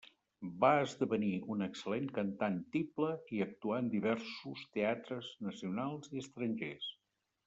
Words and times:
Va 0.61 0.69
esdevenir 0.83 1.33
una 1.55 1.65
excel·lent 1.71 2.07
cantant 2.15 2.57
tiple 2.75 3.09
i 3.39 3.43
actuà 3.47 3.77
en 3.81 3.91
diversos 3.97 4.63
teatres 4.79 5.29
nacionals 5.49 6.11
i 6.17 6.23
estrangers. 6.27 6.89